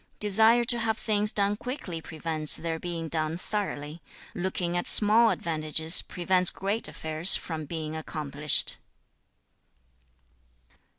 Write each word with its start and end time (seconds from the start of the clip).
Desire 0.19 0.63
to 0.63 0.79
have 0.79 0.97
things 0.97 1.31
done 1.31 1.55
quickly 1.55 2.01
prevents 2.01 2.57
their 2.57 2.79
being 2.79 3.07
done 3.07 3.37
thoroughly. 3.37 4.01
Looking 4.33 4.75
at 4.75 4.87
small 4.87 5.29
advantages 5.29 6.01
prevents 6.01 6.49
great 6.49 6.87
affairs 6.87 7.35
from 7.35 7.65
being 7.65 7.95
accomplished.' 7.95 8.79